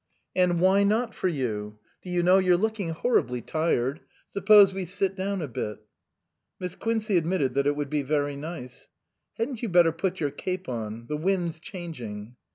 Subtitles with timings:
[0.35, 1.77] "And why not for you?
[2.01, 3.99] Do you know, you're looking horribly tired.
[4.31, 5.77] Suppose we sit down a bit."
[6.59, 8.89] Miss Quincey admitted that it would be very nice.
[9.37, 12.35] "Hadn't you better put your cape on the wind's changing."